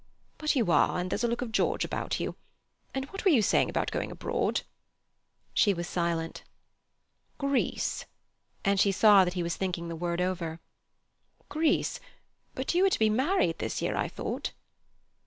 [0.39, 2.35] "But you are, and there's a look of George about you.
[2.91, 4.61] And what were you saying about going abroad?"
[5.53, 6.41] She was silent.
[7.37, 11.99] "Greece"—and she saw that he was thinking the word over—"Greece;
[12.55, 14.53] but you were to be married this year, I thought."